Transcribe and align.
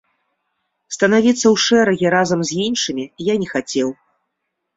Станавіцца 0.95 1.41
ў 1.41 1.55
шэрагі 1.65 2.07
разам 2.15 2.39
з 2.49 2.59
іншымі 2.65 3.05
я 3.33 3.37
не 3.45 3.53
хацеў. 3.53 3.89